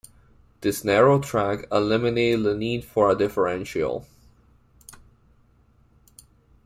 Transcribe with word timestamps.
This 0.61 0.83
narrow 0.83 1.19
track 1.19 1.67
eliminated 1.71 2.43
the 2.43 2.55
need 2.55 2.83
for 2.83 3.11
a 3.11 3.15
differential. 3.15 4.07